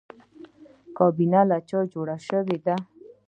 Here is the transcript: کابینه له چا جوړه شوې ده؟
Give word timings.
کابینه 0.97 1.41
له 1.49 1.57
چا 1.69 1.79
جوړه 1.93 2.17
شوې 2.27 2.57
ده؟ 2.65 2.75